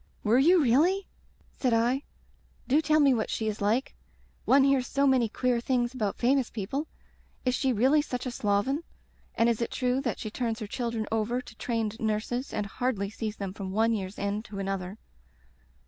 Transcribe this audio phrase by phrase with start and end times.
[0.23, 1.05] "Were you really?"
[1.51, 2.01] said I.
[2.67, 3.93] "Do tell me what she is like.
[4.45, 6.87] One hears so many queer things about famous people.
[7.45, 8.83] Is she really such a sloven?
[9.35, 13.11] And is it true that she turns her children over to trained nurses and hardly
[13.11, 14.97] sees them from one year's end to another?"